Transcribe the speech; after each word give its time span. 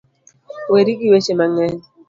Weri 0.71 0.91
gi 0.99 1.07
weche 1.11 1.33
mang'eny 1.39 1.77